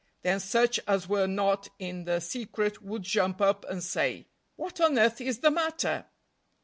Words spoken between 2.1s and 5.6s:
secret would jump up and say, "What on earth is the